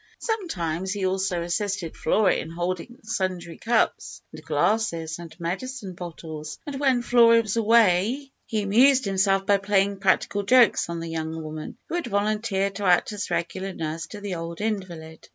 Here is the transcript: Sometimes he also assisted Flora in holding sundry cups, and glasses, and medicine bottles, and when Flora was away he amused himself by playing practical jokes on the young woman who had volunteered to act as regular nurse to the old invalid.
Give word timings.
Sometimes 0.17 0.91
he 0.93 1.05
also 1.05 1.43
assisted 1.43 1.95
Flora 1.95 2.33
in 2.33 2.49
holding 2.49 2.97
sundry 3.03 3.59
cups, 3.59 4.23
and 4.33 4.43
glasses, 4.43 5.19
and 5.19 5.39
medicine 5.39 5.93
bottles, 5.93 6.57
and 6.65 6.79
when 6.79 7.03
Flora 7.03 7.43
was 7.43 7.55
away 7.55 8.31
he 8.47 8.63
amused 8.63 9.05
himself 9.05 9.45
by 9.45 9.57
playing 9.57 9.99
practical 9.99 10.41
jokes 10.41 10.89
on 10.89 11.01
the 11.01 11.07
young 11.09 11.39
woman 11.43 11.77
who 11.87 11.93
had 11.93 12.07
volunteered 12.07 12.73
to 12.77 12.85
act 12.85 13.11
as 13.11 13.29
regular 13.29 13.73
nurse 13.73 14.07
to 14.07 14.19
the 14.21 14.33
old 14.33 14.59
invalid. 14.59 15.29